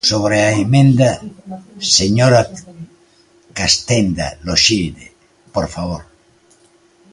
[0.11, 1.11] Sobre a emenda,
[1.97, 2.41] señora
[3.59, 5.07] Castenda Loxilde,
[5.55, 6.01] por favor.